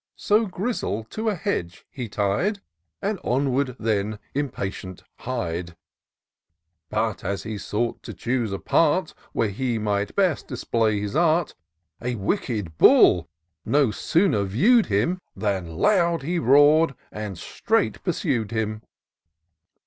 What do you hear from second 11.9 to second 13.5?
A wicked bull